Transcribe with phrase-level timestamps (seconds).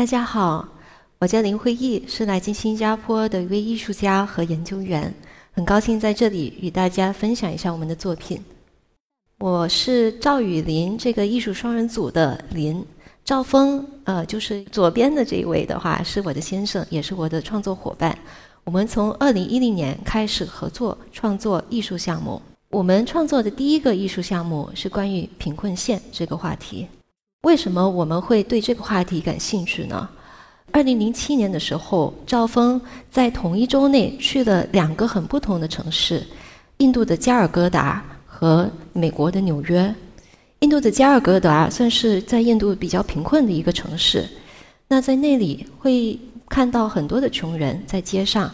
[0.00, 0.66] 大家好，
[1.18, 5.14] 我叫林慧毅，是来自新加坡的一位艺术家和研究员，
[5.52, 8.42] 很高兴在这里与大家分享一下我们的作品。
[9.40, 12.82] 我是赵雨林这个艺术双人组的林，
[13.26, 18.18] 赵峰，呃，就是左边的这一位的话是我的先生，也是我的创作伙伴。
[18.64, 22.40] 我们从二零一零年开始合作创作艺术项目。
[22.70, 26.86] 我们创作的第一个艺术项目是关于贫困县这个话题。
[27.44, 30.06] 为什么我们会对这个话题感兴趣呢？
[30.72, 32.78] 二零零七年的时候，赵峰
[33.10, 36.22] 在同一周内去了两个很不同的城市：
[36.76, 39.94] 印度的加尔各答和美国的纽约。
[40.58, 44.28] 印度的加尔各答算是在印度比较贫困的一个城市。
[44.88, 48.50] 那在那里会看到很多的穷人在街上。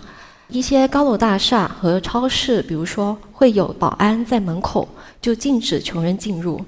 [0.48, 4.88] 一些高楼大厦和超市，比如说会有保安在门口，
[5.21, 6.65] 就禁止穷人进入。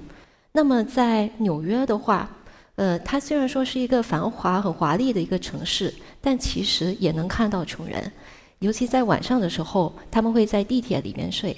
[0.59, 2.29] 那么在纽约的话，
[2.75, 8.11] 呃，它虽然说是一个繁华很华丽的一个城市，但其实也能看到穷人，
[8.59, 11.57] 尤其在晚上的时候，他们会在地铁里面睡。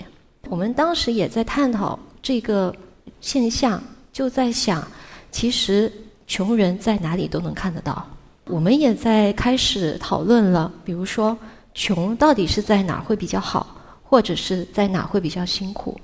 [0.51, 2.77] 我们当时也在探讨这个
[3.23, 4.87] 现象，就在想，
[5.33, 5.91] 其实
[6.27, 8.07] 穷人在哪里都能看得到。
[8.49, 11.35] 我们也在开始讨论了，比如说。
[11.73, 15.99] 穷到底是在哪会比较好，或者是在哪会比较辛苦？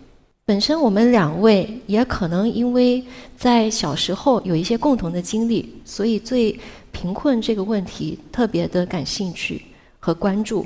[0.48, 3.02] 本身我们两位也可能因为
[3.36, 6.56] 在小时候有一些共同的经历，所以对
[6.92, 9.60] 贫困这个问题特别的感兴趣
[9.98, 10.64] 和关注。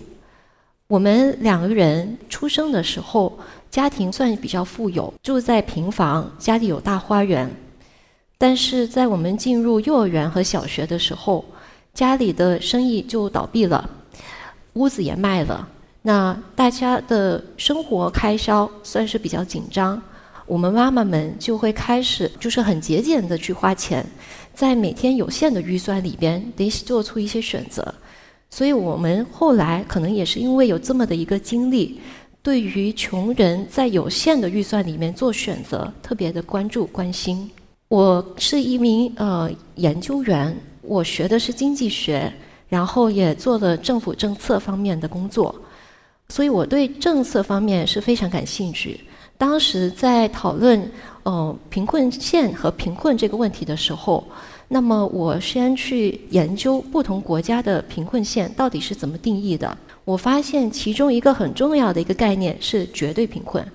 [0.86, 3.38] 我们两个人出生的时候，
[3.70, 7.50] 家庭算比较富有，住在平房，家里有大花园。
[8.36, 11.42] 但是在我们进入幼儿园和小学的时候，
[11.94, 13.88] 家里的生意就倒闭了。
[14.74, 15.66] 屋子也卖了，
[16.02, 20.00] 那大家的生活开销算是比较紧张。
[20.46, 24.04] 我们妈妈们就会开始就是很节俭的去花钱，
[24.54, 27.94] 在每天有限的预算里边得做出一些选择。
[28.48, 32.00] 所以我们后来可能也是因为有这么的一个经历，
[32.42, 37.48] 对于穷人在有限的预算里面做选择特别的关注关心。
[37.88, 42.32] 我是一名呃研究员，我学的是经济学。
[42.68, 45.52] 然后也做了政府政策方面的工作，
[46.30, 48.98] 所以我对政策方面是非常感兴趣。
[49.36, 50.90] 当时在讨论
[51.24, 54.24] 呃贫困县和贫困这个问题的时候，
[54.68, 59.76] 那么我先去研究不同国家的贫困县到底是怎么定义的。
[60.04, 63.66] 我发现其中一个很重要的一个概念是绝对贫困。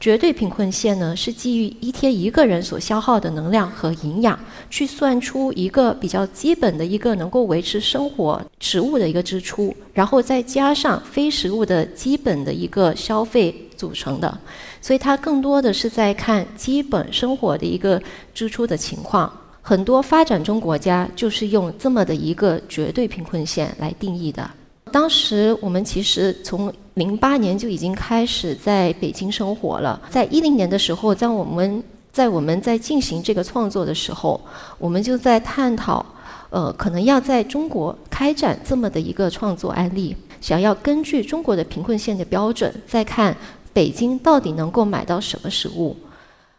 [0.00, 4.38] 绝对贫困线呢，是基于一天一个人所消耗的能量和营养，
[4.70, 14.40] 去算出一个比较基本的一个能够维持生活食物的一个支出，然后再加上非食物的基本的一个消费组成的。
[14.80, 19.30] 所以它更多的是在看基本生活的一个支出的情况。
[19.60, 24.50] 很多发展中国家就是用这么的一个绝对贫困线来定义的。
[24.90, 30.00] 当时我们其实从零八年就已经开始在北京生活了。
[30.10, 34.40] 在一零年的时候，在我们在我们在进行这个创作的时候，
[34.78, 36.04] 我们就在探讨，
[36.50, 43.36] 呃，可能要在中国开展这么的一个创作案例，想要根据中国的贫困线的标准，再看
[43.72, 45.96] 北京到底能够买到什么食物。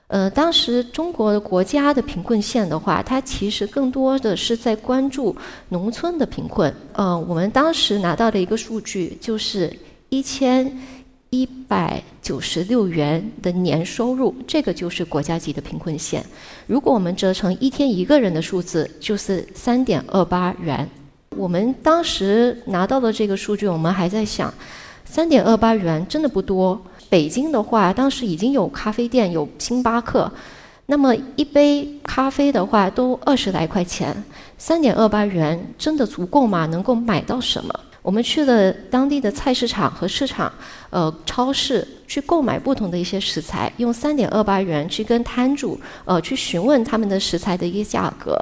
[0.08, 5.36] 呃，当时中国国家的贫困线的话，它其实更多的是在关注
[5.70, 6.74] 农村的贫困。
[6.94, 9.72] 呃，我们当时拿到的一个数据就是
[10.12, 10.70] 一千
[11.30, 16.22] 一百九十六元的年收入，这个就是国家级的贫困线。
[16.68, 20.86] 如果我们折成一天一个人的数字，就是三点二八元。
[21.38, 24.54] 我们当时拿到的这个数据，我们还在想，
[25.06, 26.80] 三点二八元真的不多。
[27.10, 30.30] 北京的话，当时已经有咖啡店，有星巴克，
[30.88, 34.22] 那么一杯咖啡的话都二十来块钱，
[34.58, 36.66] 三点二八元真的足够吗？
[36.66, 37.74] 能够买到什么？
[38.02, 40.52] 我们去了当地的菜市场和市场，
[40.90, 48.38] 呃，超市去购买不同的一些食材，用三点二八元去跟摊主，呃，去询问他们的食材的一个价格。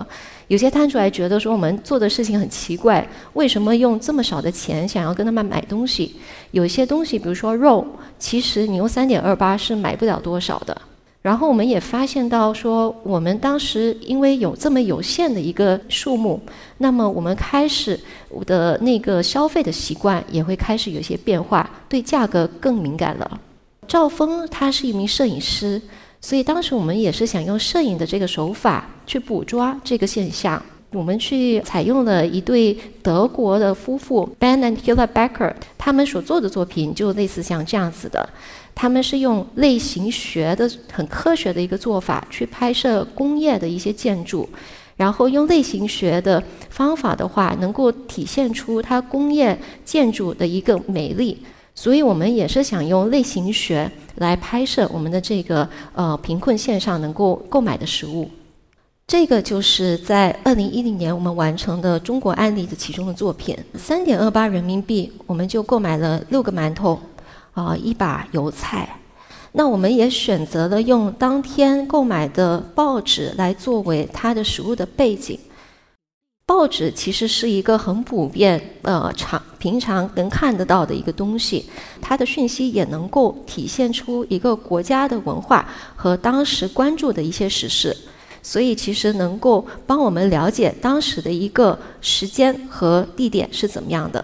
[0.48, 6.16] 有些摊主还觉得说我们做的事情很奇怪，为什么用这么少的钱想要跟他们买东西？
[6.52, 7.86] 有些东西，比如说肉，
[8.18, 10.82] 其实你用三点二八是买不了多少的。
[11.22, 16.40] 然后我们也发现到说，我们当时因为有这么有限的一个数目，
[16.78, 18.00] 那么我们开始
[18.46, 23.40] 的那个消费的习惯也会开始有些变化，对价格更敏感了。
[23.88, 25.82] 赵峰他是一名摄影师。
[26.22, 30.62] 所以当时我们也是想用摄影的这个手法去捕捉这个现象。
[30.92, 38.28] 我们去采用了一对德国的夫妇 Ben and Hilla Becker，他们所做的作品就类似像这样子的。
[38.82, 44.48] 他们是用类型学的很科学的一个做法去拍摄工业的一些建筑，
[44.96, 51.38] 然后用类型学的方法的话，能够体现出它工业建筑的一个美丽。
[51.76, 58.32] 所以我们也是想用类型学来拍摄我们的这个呃贫困线上能够购买的食物。
[59.06, 66.98] 这个就是在二零一零年我们完成的中国案例的其中的作品，三点二八人民币我们就购买了六个馒头，
[67.64, 68.98] 啊一把油菜。
[69.52, 75.40] 那我们也选择了用当天购买的报纸来作为它的食物的背景。
[76.46, 81.66] 报纸其实是一个很普遍、呃常平常能看得到的一个东西，
[82.02, 87.96] 它的讯息也能够体现出一个国家的文化和当时关注的一些时事，
[88.42, 94.24] 所以其实能够帮我们了解当时的一个时间和地点是怎么样的。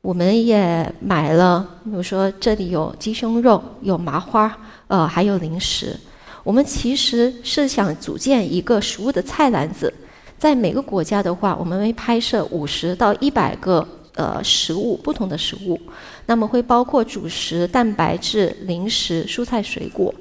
[0.00, 4.56] 我们也买了，比如说这里有鸡胸肉、有麻花，
[4.86, 5.98] 呃，还有零食。
[6.44, 9.92] 我们其实是想组建一个食物的菜篮子。
[10.38, 15.78] 在每个国家的话，我们会拍摄五十到一百个呃食物，不同的食物，
[16.26, 20.14] 那么会包括主食、蛋白质、零食、蔬菜、水果。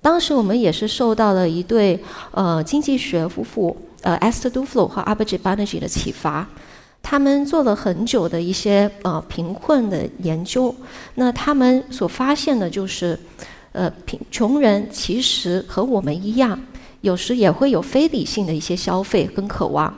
[0.00, 6.48] 当时我们也是受到了一对呃经济学夫妇呃 Esther Duflo 和 Abhijit Banerjee 的启发，
[7.02, 10.74] 他们做了很久的一些呃贫困的研究，
[11.14, 13.18] 那他们所发现的就是，
[13.72, 16.58] 呃贫穷人其实和我们一样。
[17.00, 19.92] 有时也会有非理性的一些消费跟渴望。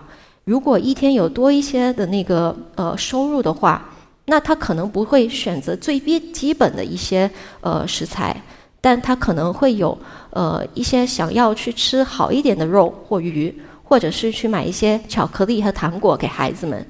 [0.44, 3.90] 如果一天有多一些的那个呃收入的话，
[4.26, 7.28] 那他可能不会选择最基基本的一些
[7.62, 8.36] 呃食材，
[8.82, 9.96] 但他可能会有
[10.28, 16.86] 呃一些想要去吃好一点的肉或鱼，或者是去买一些巧克力和糖果给孩子们。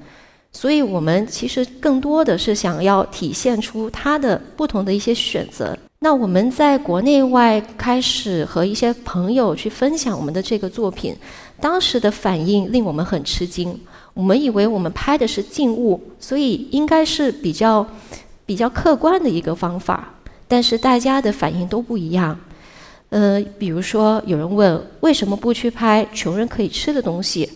[0.52, 5.76] 所以我们其实更多的是想要体现出他的不同的一些选择。
[6.00, 11.14] 那我们在国内外开始和一些朋友去分享我们的这个作品，
[11.60, 13.78] 当时的反应令我们很吃惊。
[14.14, 17.86] 我们以为我们拍的是静物，所以应该是比较
[18.44, 20.14] 比较客观的一个方法，
[20.48, 22.38] 但是大家的反应都不一样。
[23.10, 27.48] 呃，比如说有人问为什么不去拍穷人可以吃的东西，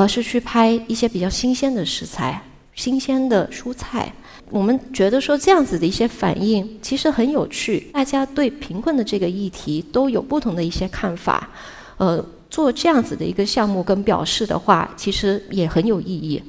[0.00, 2.42] 而是去拍一些比较新鲜的食材、
[2.74, 4.10] 新鲜的蔬菜。
[4.48, 11.50] 我们觉得说这样子的一些反应其实很有趣，大家对贫困的这个议题都有不同的一些看法，
[11.98, 16.42] 呃，做这样子的一个项目跟表示的话，其实也很有意义，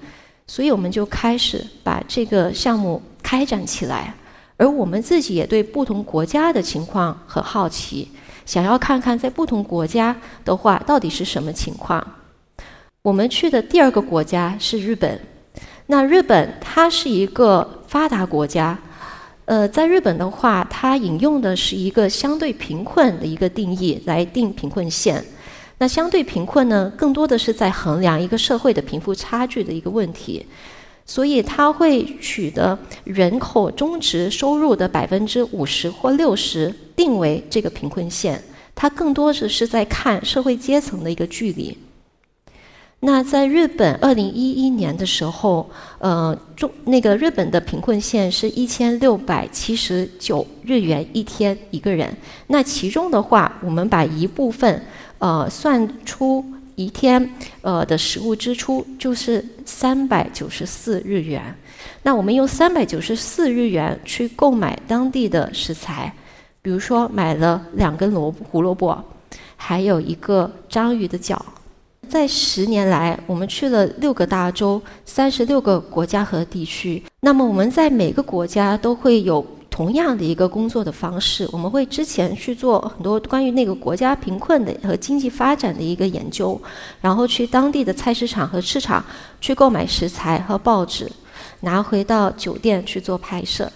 [0.47, 4.15] 所以我们就开始把这个项目开展起来，
[4.55, 8.07] 而我们自己也对不同国家的情况很好奇，
[8.45, 10.15] 想要看看在不同国家
[10.45, 12.01] 的话到底是什么情况。
[13.03, 15.19] 我们去的第二个国家是日本。
[15.87, 18.77] 那日本它是一个发达国家，
[19.45, 25.23] 呃，在日本的话，它引用的是一个相对贫困的一个定义来定贫困线。
[25.79, 30.45] 那相对贫困呢，更多的是在衡量一个社会的贫富差距的一个问题，
[31.03, 38.39] 所以它会取得人口中值收入的百分之五十或六十定为这个贫困线。
[38.75, 41.75] 它更多的是在看社会阶层的一个距离。
[43.03, 45.67] 那在日本，二零一一年的时候，
[45.97, 52.15] 呃，中那个日本的贫困线是一千六百七十九日元一天一个人。
[52.47, 54.83] 那其中的话，我们把一部分，
[55.17, 57.27] 呃，算出一天，
[57.63, 61.41] 呃的食物支出就是三百九十四日元。
[62.03, 66.13] 那我们用三百九十四日元去购买当地的食材，
[66.61, 69.03] 比如说买了两根萝卜胡萝卜，
[69.55, 71.43] 还有一个章鱼的脚。
[72.11, 77.01] 在十年来，我们去了六个大洲，三十六个国家和地区。
[77.21, 81.47] 那么我们在每个国家都会有同样的一个工作的方式。
[81.53, 86.61] 我们会之前去做很多关于那个国家贫困的和经济发展的一个研究，
[86.99, 89.01] 然后去当地的菜市场和市场
[89.39, 91.09] 去购买食材和报纸，
[91.61, 93.71] 拿回到酒店去做拍摄。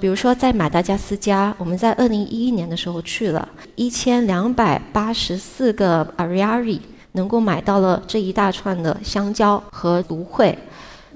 [0.00, 6.80] 比如说在马达加斯加，我们在二零一一年的时候去了一千两百八十四个 Ariary。
[7.12, 10.56] 能够买到了这一大串的香蕉和芦荟。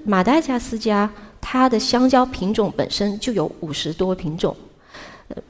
[0.05, 1.09] 马达加斯加
[1.41, 4.57] 它的香蕉品种本身就有五十多品种。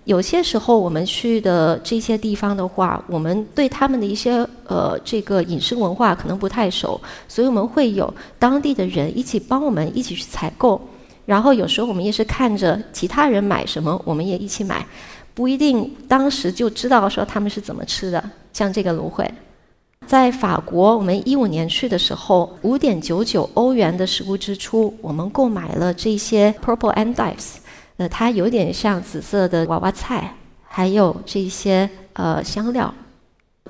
[0.04, 10.80] 有些时候我们去的这些地方的话，我们对他们的一些呃这个饮食文化可能不太熟，所以我们会有当地的人一起帮我们一起去采购。
[11.26, 14.86] 然后有时候我们也是看着其他人买什么，我们也一起买，
[15.34, 18.22] 不一定当时就知道说他们是怎么吃的。
[18.52, 19.28] 像这个芦荟。
[20.06, 27.54] 在法国，我们一五年去的时候，五点九九欧元的食物支出，我们购买了这些 purple endives，
[27.96, 32.92] 呃，它有点像紫色的娃娃菜，还有这些呃香料。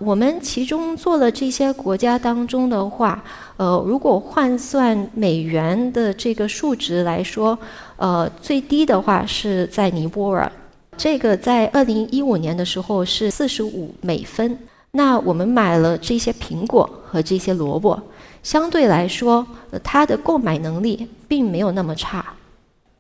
[0.00, 3.22] 我们其中做了这些国家当中的话，
[3.56, 7.56] 呃，如果换算美元的这个数值来说，
[7.96, 10.50] 呃，最低的话是在尼泊尔，
[10.96, 14.58] 这个在二零一五年的时候是四十五美分。
[14.94, 17.99] 那我们买了这些苹果和这些萝卜，
[18.42, 19.46] 相对来说，
[19.82, 22.22] 它的购买能力并没有那么差。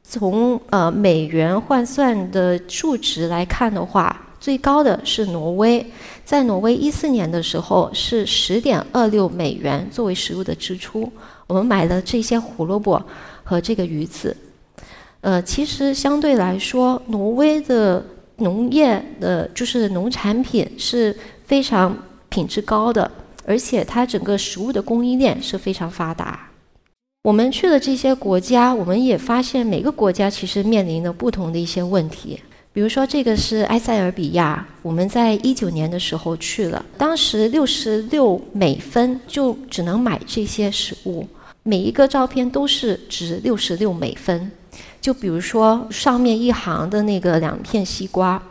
[0.02, 5.86] 从呃美元换算的数值来看的话，最高的是挪威，
[6.24, 11.10] 在挪威一四年的时候是十点二六美元作为食物的支出。
[11.46, 13.02] 我们买了这些胡萝卜
[13.44, 14.34] 和这个鱼子。
[15.20, 18.02] 呃，其实相对来说，挪威的
[18.36, 21.16] 农业的就是农产品是
[21.52, 21.94] 非常
[22.30, 23.10] 品质高的，
[23.44, 26.48] 而且它整个食物的供应链是非常发达。
[27.24, 32.40] 我们去了这些国家，我们也发现每个国家其实面临的不同的一些问题。
[32.72, 41.28] 比如说，这个是埃塞俄比亚，我们在一九年的时候去了，当时六十六美分就只能买这些食物，
[41.64, 44.50] 每一个照片都是值六十六美分。
[45.02, 48.42] 就比如说上面一行的那个两片西瓜，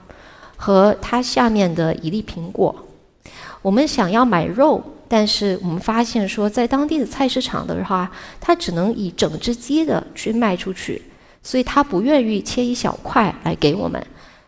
[0.55, 2.75] 和它下面的一粒苹果，
[3.62, 11.01] 我们想要买肉，但是我们发现说，在当地的菜市场的话，它只能以整只鸡的去卖出去。
[11.44, 14.00] 所以他不愿意切一小块来给我们，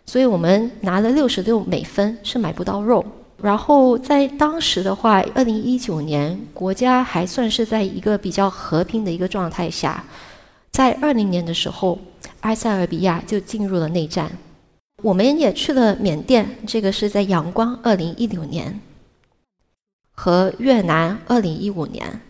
[0.05, 3.03] 所以我们拿了六十六美分是买不到肉。
[3.41, 10.03] 然后在当时的话，二零一九年国家还算是在一个比较和平的一个状态下，
[10.69, 11.97] 在二零年的时候，
[12.41, 14.31] 埃塞俄比亚就进入了内战。
[15.01, 18.79] 我们也去了缅甸，这个是在阳光二零一六年，
[20.13, 22.21] 和越南二零一五年。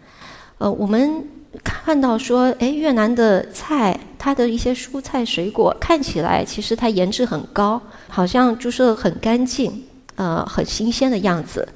[0.58, 1.28] 呃，我们。
[1.64, 9.84] 看到说，哎，越南的菜，它的一些蔬菜水果看起来其实它颜值很高，好像就是很干净，
[10.16, 11.70] 呃，很新鲜的样子。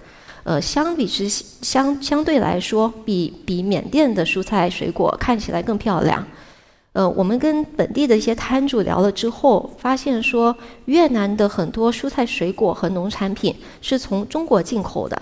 [0.46, 6.26] 呃，相比之相相对来说，比比缅甸的蔬菜水果看起来更漂亮。
[6.94, 15.22] 呃，我们跟本地的一些摊主聊了之后，发现说，越南的很多蔬菜水果和农产品是从中国进口的。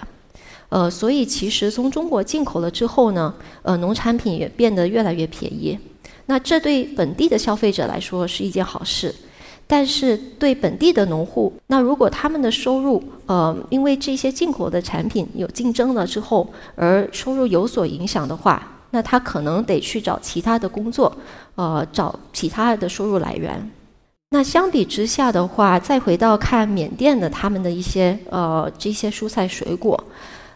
[0.69, 5.77] 呃，所以其实从中国进口了之后呢，呃，农产品也变得越来越便宜。
[6.25, 9.13] 那这对本地的消费者来说是一件好事，
[9.67, 21.15] 但是对本地的农户，那如果他们的收入，呃，因为这些进口的产品有竞争了之后，而收入有所影响的话，那他可能得去找其他的工作，
[21.55, 23.71] 呃，找其他的收入来源。
[24.31, 30.03] 那相比之下的话，再回到看缅甸的他们的一些呃这些蔬菜水果。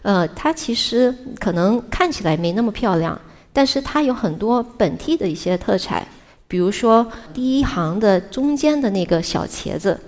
[0.01, 3.19] 呃，它其实可能看起来没那么漂亮，
[3.51, 6.07] 但是它有很多本地的一些特产，
[6.47, 9.99] 比如说第一行的中间的那个小茄子，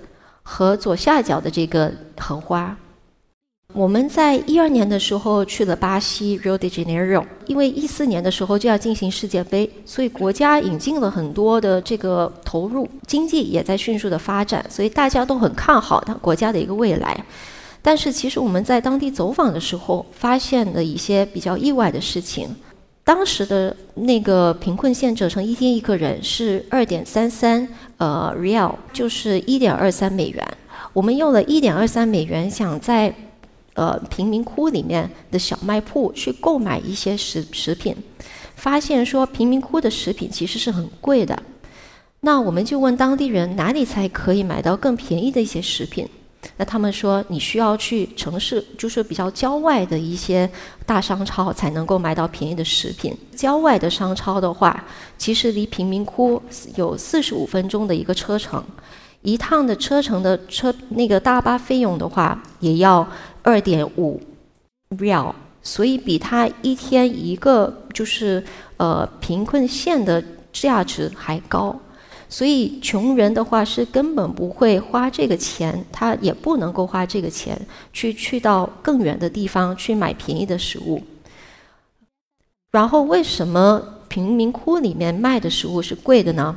[0.42, 2.76] 和左下角的这个荷花。
[3.74, 17.24] 我们在一二年的时候去了巴西 Rio de Janeiro，因为一四年的时候就要进行世界杯，所以国家引进了很多的这个投入，经济也在迅速的发展，所以大家都很看好它国家的一个未来。
[17.84, 22.48] 但是，其实我们在当地走访的时候，发现了一些比较意外的事情。
[23.04, 30.46] 当时的那个贫困线折成一天一个人是二点三三呃 real，就是一点二三美元。
[30.92, 33.12] 我们用了一点二三美元，想在
[33.74, 37.96] 呃贫民窟里面的小卖铺去购买一些食食品，
[38.54, 41.36] 发现说贫民窟的食品其实是很贵的。
[42.20, 46.08] 那我们就问当地人哪里才可以买到更便宜的一些食品？
[46.56, 50.50] 那他们说，你需要去城市，就是比较郊外的一些
[50.84, 53.16] 大商超，才能够买到便宜的食品。
[53.36, 54.84] 郊外的商超的话，
[55.16, 56.42] 其实离贫民窟
[56.74, 58.62] 有四十五分钟的一个车程，
[59.22, 63.06] 一趟的车程的车那个大巴费用的话，也要
[63.42, 64.20] 二点五
[64.98, 65.32] real，
[65.62, 68.42] 所以比他一天一个就是
[68.78, 70.22] 呃贫困县的
[70.52, 71.78] 价值还高。
[72.32, 77.60] 所以穷人的话是根本不会花这个钱，他也不能够花这个钱
[77.92, 81.02] 去去到更远的地方去买便宜的食物。
[82.70, 86.56] 然后为什么贫民窟里面卖的食物是贵的呢？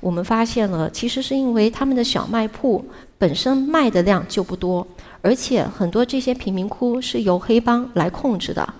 [0.00, 2.84] 我们发现了，其实是因为他们的小卖铺
[3.16, 4.86] 本身卖的量就不多，
[5.22, 8.74] 而且很多这些贫民窟是由黑帮来控制的，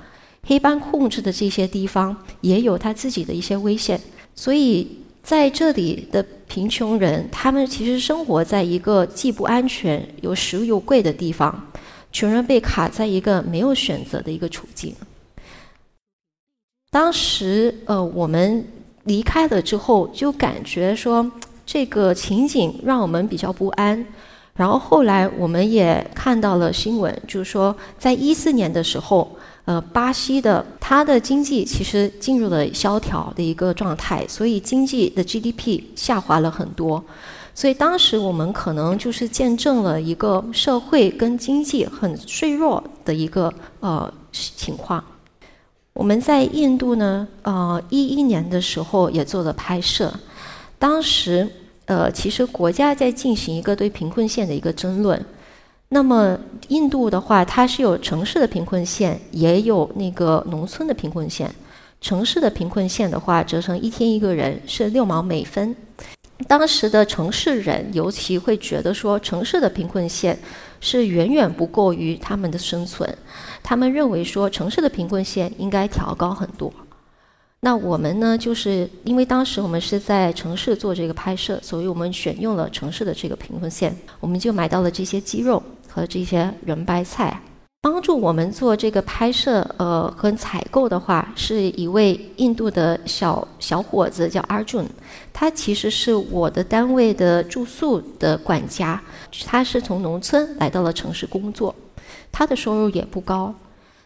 [0.47, 3.99] 黑帮控制的这些地方也有他自己的一些危险，
[4.35, 4.99] 所以。
[5.26, 11.66] 在这里的贫穷人，他们其实生活在一个既不安全又食物又贵的地方，
[12.12, 14.95] 穷人被卡在一个没有选择的一个处境。
[16.92, 18.64] 当时，呃，我们
[19.02, 21.28] 离开了之后，就感觉说
[21.66, 24.06] 这个情景让我们比较不安。
[24.54, 29.36] 然后后来我们也看到了新闻，就是说在一四年的时候，
[29.66, 37.04] 呃，巴西的它的经济其实进入了萧条的一个状态，所以经济的 GDP 下滑了很多。
[37.54, 45.04] 所以当时我们可能就是见证了一个社会跟经济很脆弱的一个呃情况。
[45.92, 50.12] 我们在印度呢，呃，一一年的时候也做了拍摄，
[50.78, 51.46] 当时。
[51.88, 55.25] 呃，其实国家在进行一个对贫困县的一个争论。
[55.88, 56.38] 那么
[56.69, 61.49] 印度的话，它是有城市的贫困县，也有那个农村的贫困县。
[62.00, 65.75] 城市的贫困县的话，折成一天一个人是六毛每分。
[66.47, 70.38] 当时的城市人尤其会觉得说，城市的贫困县
[70.81, 73.16] 是远远不够于他们的生存。
[73.62, 76.71] 他们认为说，城市的贫困县应该调高很多。
[77.61, 85.61] 那我们呢，就是因为当时我们是在城市做这个拍摄，所以我们选用了城市的这个贫困县，我们就买到了这些鸡肉
[85.96, 87.40] 和这些圆白菜。
[87.80, 94.84] 帮助我们做这个拍摄，呃，和采购的话，是一位印度的小小伙子，叫阿 Jun，
[95.32, 99.00] 他其实是我的单位的住宿的管家，
[99.46, 101.74] 他是从农村来到了城市工作，
[102.30, 103.54] 他的收入也不高。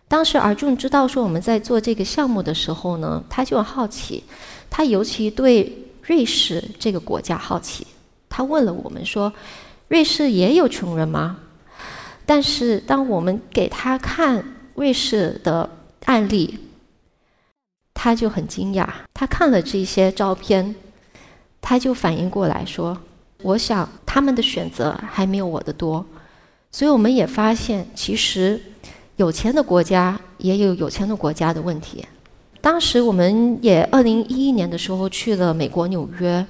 [0.07, 4.23] 当时尔仲知道说我们在做这个项目的时候呢，他就好奇，
[4.69, 7.87] 他尤其对瑞士这个国家好奇，
[8.29, 9.33] 他问了我们说
[9.89, 11.39] ：“瑞士也有穷人吗？”
[12.31, 14.45] 但是当我们给他看
[14.77, 15.69] 瑞士的
[16.05, 16.61] 案例，
[17.93, 18.87] 他就很惊讶。
[19.13, 20.77] 他看了这些照片，
[21.61, 22.97] 他就反应过来说
[23.43, 26.07] ：“我想他们的选择还没有我的多。”
[26.71, 28.63] 所以我们也发现，其实。
[29.17, 32.07] 有钱的国家也有有钱的国家的问题。
[32.61, 36.47] 当时我们也二零一一年的时候去了美国纽约，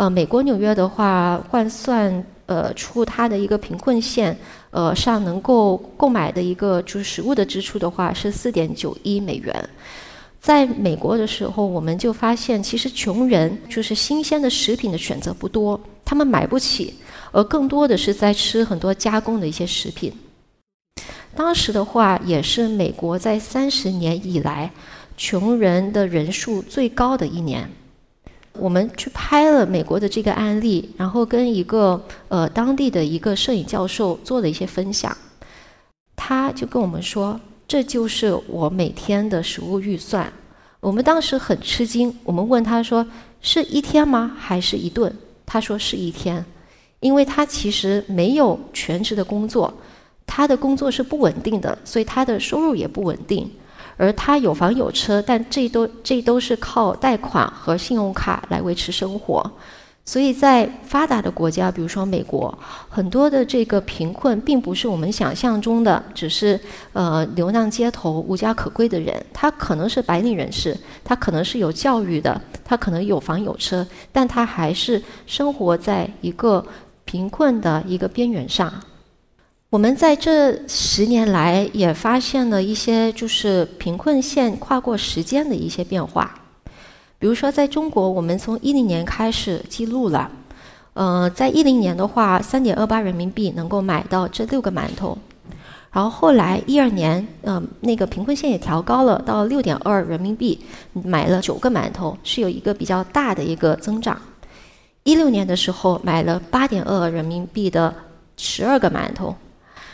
[0.00, 4.34] 呃，美国纽约的话换算呃出它的一个贫困线，
[4.70, 9.68] 呃上能够购买的一个就是食物的支出的话是四点九一美元。
[10.40, 16.94] 在美国的时候，我们就发现其实穷人就是新鲜的食品的选择不多，他们买不起，
[17.30, 20.10] 而更多的是在吃很多加工的一些食品。
[21.36, 24.70] 当时的话，也是美国在三十年以来
[25.18, 27.70] 穷人的人数最高的一年。
[28.54, 35.16] 我们去拍了美国的这个案例，然后跟一个呃当地的一个摄影教授做了一些分享。
[36.16, 40.30] 他就跟我们说：“这就是我每天的食物预算。”
[40.80, 43.06] 我们当时很吃惊，我们问他说
[43.40, 44.34] ：“是一天吗？
[44.38, 45.14] 还是一顿？”
[45.46, 46.44] 他说：“是一天，
[47.00, 49.72] 因为他其实没有全职的工作。”
[50.26, 53.50] 他的工作是不稳定的，所以他的收入也不稳定。
[54.00, 59.52] 而他有房有车，但这都这都是靠贷款和信用卡来维持生活。
[60.06, 62.58] 所以在发达的国家，比如说美国，
[62.88, 66.58] 很多的这个贫困并不是我们想象中的，只是
[66.94, 69.14] 呃流浪街头、无家可归的人。
[69.34, 76.64] 他可能是白领人士，他可能是有教育的，他可能有房有车，但他还是生活在一个
[77.04, 78.72] 贫困的一个边缘上。
[79.70, 86.40] 我们在这十年来也发现了一些就是贫困线跨过时间的一些变化，
[87.20, 90.28] 比如说在中国，我们从一零年开始记录了，
[90.94, 95.16] 呃，在一零年的话，三点二八人民币能够买到这六个馒头，
[95.92, 100.58] 然后后来一二年，呃，那个贫困线也调高了到六点二人民币，
[100.94, 104.20] 买了九个馒头，是有一个比较大的一个增长。
[105.04, 107.94] 一六年的时候买了八点二人民币的
[108.36, 109.32] 十二个馒头。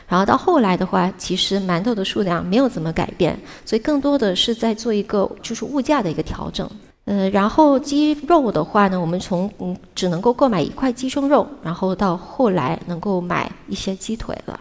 [0.08, 6.68] 然后到后来的话，其实馒头的数量没有怎么改变，所以更多的是在做一个就是物价的一个调整。
[7.06, 14.58] 呃，然后鸡肉的话呢，我们从嗯只能够购买一块鸡胸肉，然后到后来能够买一些鸡腿了。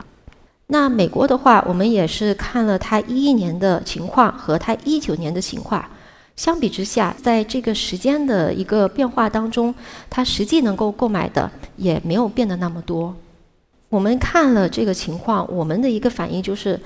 [0.68, 5.84] 那美国的话，我们也是看了它一一年的情况和它一九年的情况，
[6.36, 9.74] 相比之下，在这个时间的一个变化当中，
[10.10, 13.16] 它实际能够购买的也没有变得那么多。
[13.96, 16.78] 我们看了这个情况，我们的一个反应就是，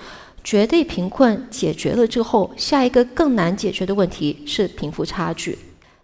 [0.43, 5.57] 绝对贫困解决了之后，下一个更难解决的问题是贫富差距。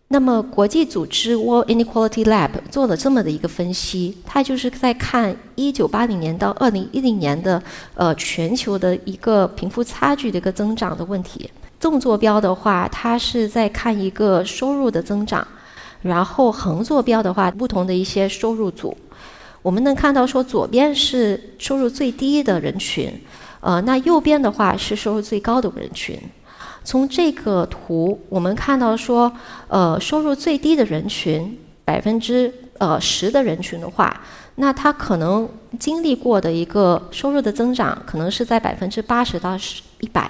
[0.07, 7.61] 那么，国际组织 World Inequality Lab 做了这么的一个分析，它就是在看1980年到2010年的
[7.93, 11.47] 呃全球的一个贫富差距的一个增长的问题。
[11.79, 15.47] 纵坐标的话，它是在看一个收入的增长，
[16.01, 18.97] 然后横坐标的话，不同的一些收入组。
[19.65, 23.11] 我们能看到，说左边是收入最低的人群，
[23.61, 26.15] 呃，那右边的话是收入最高的人群。
[26.83, 29.33] 从这个图，我们看到说，
[29.67, 34.21] 呃，收入最低的人群百分之呃十的人群的话，
[34.57, 35.49] 那他可能
[35.79, 40.29] 经历过的一个收入的增长，可能是在百分之八十到十一百。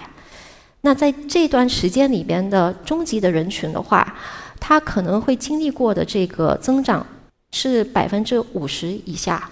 [0.80, 4.16] 那在这段时间里边的中级的人群的话，
[4.62, 7.06] 他可能会经历过的这个增长
[7.56, 9.50] 是百分之五十以下，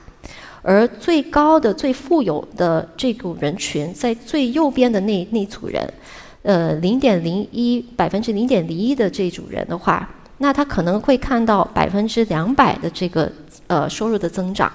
[0.62, 5.94] 而最高的、最富有的这股人群，在最右边的那那组人，
[6.42, 13.32] 呃，零点零一百分之零点零一的这组人的话，那他可能会看到百分之两百的这个
[13.68, 14.70] 呃收入的增长，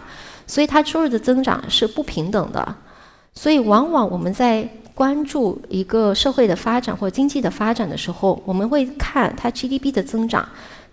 [0.47, 2.75] 所以他收入的增长是不平等的，
[3.35, 10.49] 所以往往我们在关注一个社会的发展或经济的发展的时候，我们会看它 GDP 的增长，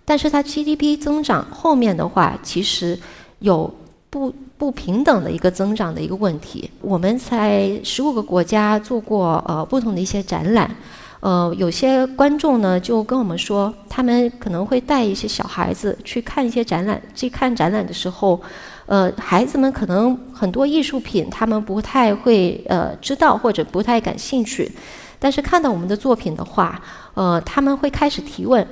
[0.06, 2.98] 但是它 GDP 增长后面的话，其实
[3.40, 3.70] 有
[4.08, 6.70] 不不平等的一个增长的一个问题。
[6.80, 10.74] 我们在十五个国家做过呃不同的一些展览，
[11.20, 18.40] 呃，有些观众呢就跟我们说，他们可能会带一些小孩子去看一些展览，去看展览的时候。
[18.88, 24.70] 呃，孩子们可能很多艺术品他们不太会呃知道或者不太感兴趣，
[25.18, 26.80] 但是看到我们的作品的话，
[27.14, 28.64] 呃，他们会开始提问，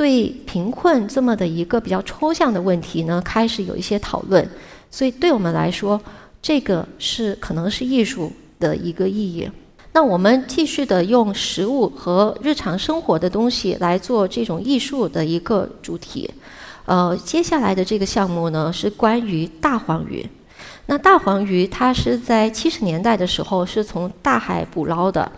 [0.00, 4.48] 对贫困这么的一个比较抽象的问题呢，开始有一些讨论。
[4.90, 6.00] 所以对我们来说，
[6.40, 9.46] 这个是可能是艺术的一个意义。
[9.92, 16.30] 那我们继续的用食物和日常生活的东西来做这种艺术的一个主题。
[16.86, 20.26] 呃，接下来的这个项目呢是关于大黄鱼。
[20.86, 25.30] 那大黄鱼它是在七十年代的时候是从大海捕捞的。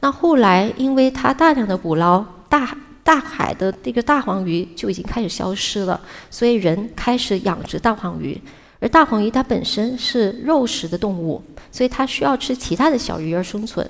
[0.00, 2.74] 那后来因为它大量的捕捞，大
[3.06, 8.36] 大海的那个大黄鱼就已经开始消失了，所以人开始养殖大黄鱼。
[8.80, 11.40] 而大黄鱼它本身是肉食的动物，
[11.70, 13.88] 所以它需要吃其他的小鱼而生存。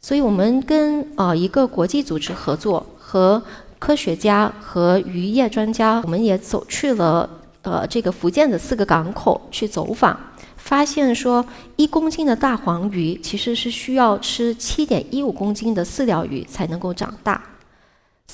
[0.00, 3.42] 所以我们跟呃一个国际组织合作和。
[3.82, 7.28] 科学家和渔业专家，我们也走去了
[7.62, 10.16] 呃这个福建的四个港口去走访，
[10.56, 17.42] 发现说一公斤的大黄鱼其实是需要吃七点一五公斤的饲料鱼才能够长大。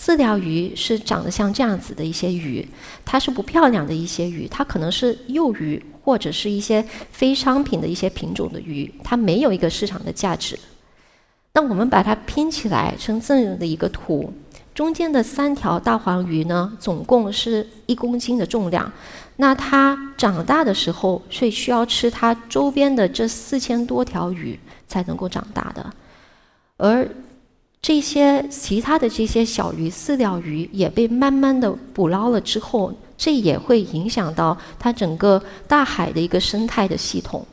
[0.01, 2.67] 四条鱼是长得像这样子的一些鱼，
[3.05, 10.57] 它是不漂亮的一些鱼，它可能是幼鱼或者是一些非商品的一些品种的鱼，它没有一个市场的价值。
[11.53, 14.33] 那我们把它拼起来成这样的一个图。
[14.73, 18.91] 中间的三条大黄鱼呢，总共是一公斤的重量。
[19.37, 25.93] 那它长大的时候，是需要吃它周边的这四千多条鱼才能够长大的。
[26.77, 27.07] 而
[27.81, 37.47] 这些其他的这些小鱼、饲料鱼也被慢慢的捕捞了之后，这也会影响到它整个大海的一个生态的系统。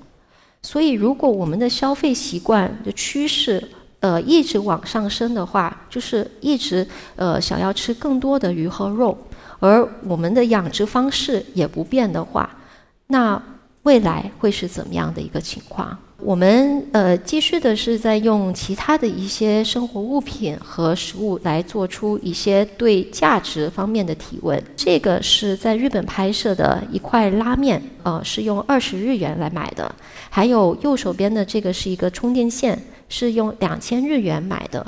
[0.64, 3.64] 所以，如果我们的消费习惯的趋势，
[4.00, 6.86] 呃，一直往上升的话，就是一直
[7.16, 9.16] 呃想要吃更多的鱼和肉，
[9.60, 12.50] 而我们的养殖方式也不变的话，
[13.08, 13.42] 那
[13.84, 15.96] 未来会是怎么样的一个情况？
[16.18, 24.62] 我们呃继续的是在用其他的一些生活物品和食物来做出一些对价值方面的提问。
[24.76, 29.94] 这个是在日本拍摄的一块拉面，呃，是用二十日元来买的。
[30.30, 32.82] 还有右手边的这个是一个充电线。
[33.08, 34.84] 是用两千日元买的，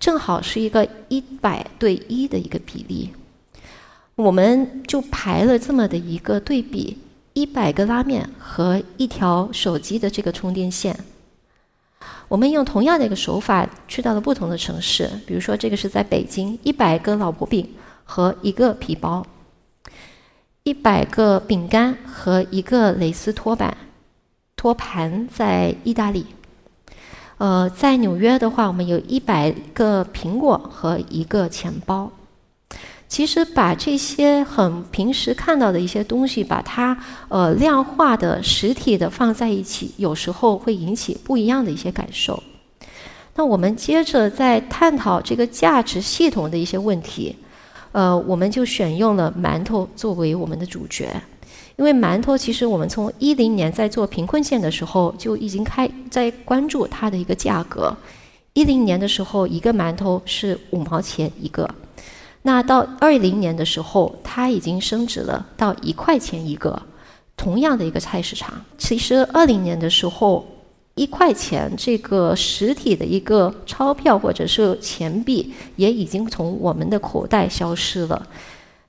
[0.00, 3.08] 正好是一个一百对一的一个比例。
[4.16, 6.98] 我们就排了这么的一个对比：
[7.40, 10.94] 一百个拉面和一条手机的这个充电线。
[12.28, 17.66] 我们用同样的一个手法去到了不同的城市，比如说这个是在北京，一百个老婆饼
[18.04, 19.22] 和一个皮包；
[20.64, 23.74] 一百个饼干和一个蕾丝托板
[24.54, 26.26] 托盘在意大利。
[27.38, 32.12] 呃，在纽约的话，我们有一百个苹果和一个钱包。
[33.10, 36.96] 其实把这些很平时看到的一些东西，把它
[37.28, 42.40] 呃量化的实体的放在一起，有时候会引起不一样的一些感受。
[43.34, 47.34] 那我们接着在探讨这个价值系统的一些问题，
[47.90, 51.08] 呃，我们就选用了馒头作为我们的主角。
[51.74, 57.96] 因为馒头，其实我们从一零年在做贫困县的时候就已经开在关注它的一个价格。
[58.52, 61.68] 一零年的时候，一个馒头是五毛钱一个，
[62.42, 66.82] 那到二零年的时候，它已经升值了到一块钱一个。
[67.36, 70.46] 同样的一个菜市场，其实二零年的时候，
[70.94, 78.26] 一块钱这个实体的一个钞票或者是钱币也已经从我们的口袋消失了。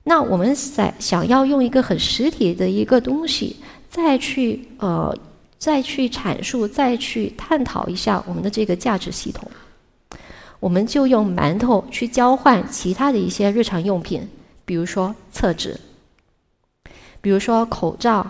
[0.04, 3.56] 那我们在想要用一个很实体的一个东西，
[3.88, 5.16] 再去呃，
[5.56, 9.50] 再去阐述，再去探讨一下我们的这个价值系统，
[10.62, 14.28] 我们就用馒头去交换其他的一些日常用品，
[14.64, 15.80] 比如说厕纸。
[17.20, 18.24] 比如说口罩，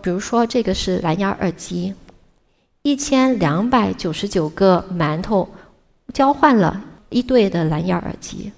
[0.00, 1.92] 比如说这个是蓝牙耳机，
[2.80, 5.46] 一千两百九十九个馒头
[6.14, 8.50] 交换了一对的蓝牙耳机。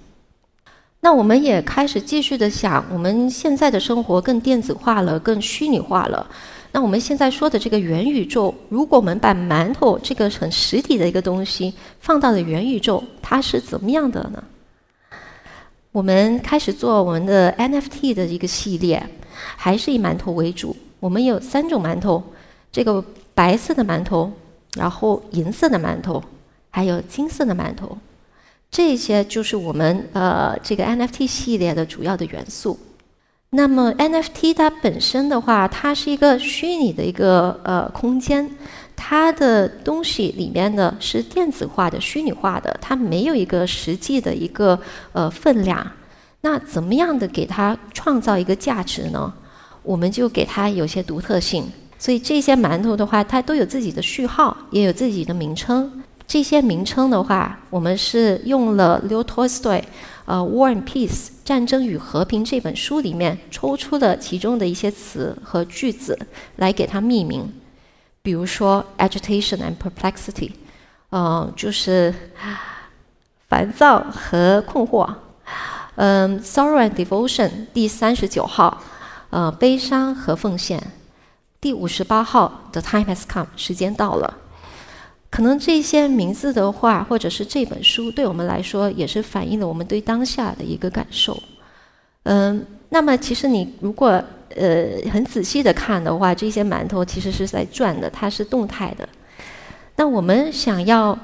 [1.01, 6.25] 那我们也开始继续的想，我们现在的生活更电子化了，更虚拟化了。
[6.71, 14.43] 那我们现在说的这个元宇宙，如果我们把馒头这个很实体的一个东西放到了元宇宙，它是怎么样的呢？
[15.91, 19.03] 我们开始做我们的 NFT 的一个系列，
[19.55, 20.75] 还是以馒头为主。
[20.99, 22.21] 我们有三种馒头，
[22.71, 23.03] 这个
[23.33, 24.31] 白色的馒头，
[24.75, 26.23] 然后银色的馒头，
[26.69, 27.97] 还有金色的馒头。
[28.69, 32.77] 这些就是我们呃这个 NFT 系列的主要的元素。
[33.51, 38.49] 那么 NFT 它本身的话，它是一个虚拟的一个呃空间，
[38.95, 44.77] 它的东西里面呢是电子化的、虚拟化的，它没有一个实际的一个
[45.13, 45.89] 呃分量。
[46.41, 49.33] 那怎么样的给它创造一个价值呢？
[49.81, 51.65] 我们就给它有些独特性。
[51.97, 56.03] 所以这些馒头的话，它都有自己的序号，也有自己的名称。
[56.27, 59.81] 这些名称的话，我们是用了 Leo Tolstoy，
[60.25, 66.19] 呃，《War and Peace》战争与和平这本书里面抽出的其中的一些词和句子
[66.57, 67.49] 来给它命名。
[68.21, 70.51] 比如说 agitation and perplexity，
[71.11, 72.13] 呃，就是
[73.47, 75.09] 烦躁和困惑。
[75.95, 78.83] 嗯，sorrow and devotion，第三十九号，
[79.29, 80.91] 呃，悲伤和奉献。
[81.61, 84.37] 第五十八号，the time has come，时间到了。
[85.29, 91.37] 可能这些名字的话，或者是这本书，对我们来说也是反映了我们对当下的一个感受。
[92.23, 94.23] 嗯，那么其实你如果
[94.55, 99.07] 呃很仔细的看的话，这些馒头其实是在转的，它是动态的。
[99.97, 101.17] 那我们想要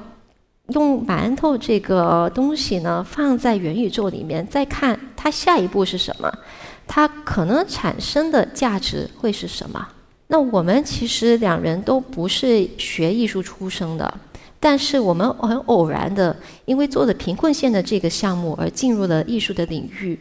[0.68, 6.32] 用馒头这个东西呢，放在元宇宙里面，再看它下一步是什么，
[6.86, 9.88] 它可能产生的价值会是什么？
[10.28, 14.12] 那我们其实两人都不是学艺术出身的，
[14.58, 16.34] 但是我们很偶然的，
[16.64, 20.18] 因为做的贫困县的这个项目而进入了艺术的领域。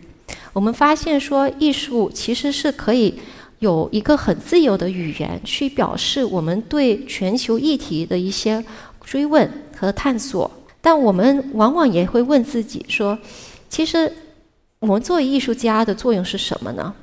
[0.52, 3.14] 我们发现说，艺术其实是可以
[3.60, 8.64] 有一个很自由的语言，去表示我们对全球议题的一些
[9.04, 10.50] 追问和探索。
[10.82, 13.18] 但我们往往也会问自己说，
[13.70, 14.12] 其实
[14.80, 16.94] 我们作为艺术家的作用是什么呢？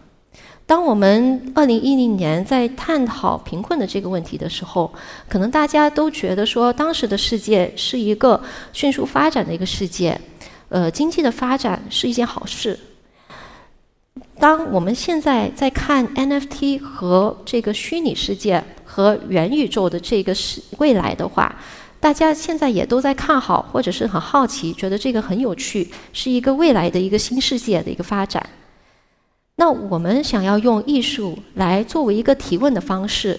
[0.70, 4.88] 当我们二零一零年在探讨贫困的这个问题的时候，
[5.28, 8.40] 可能大家都觉得说，当时的世界是一个
[8.72, 10.16] 迅速发展的一个世界，
[10.68, 12.78] 呃，经济的发展是一件好事。
[14.38, 21.52] 当我们现在在看 NFT 和这个虚拟世界和元宇宙的这个是未来的话，
[21.98, 28.48] 大家现在也都在看好，或者是很好奇，觉得这个很有趣，是一个未来的一个新世界的一个发展。
[29.60, 33.38] 那我们想要用艺术来作为一个提问的方式，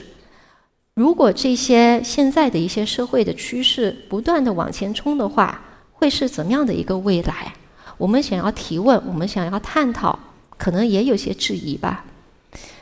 [0.94, 5.62] 如果这些现在的一些社会的趋势不断的往前冲的话，
[5.94, 7.56] 会是怎么样的一个未来？
[7.98, 10.20] 我们想要提问，我们想要探讨，
[10.60, 12.06] 可能也有些质疑吧。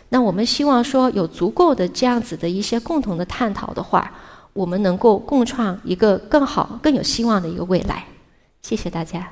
[0.10, 4.12] 那我们希望说有足够的这样子的一些共同的探讨的话，
[4.52, 8.04] 我们能够共创一个更好、更有希望的一个未来。
[8.62, 9.30] 谢谢大家。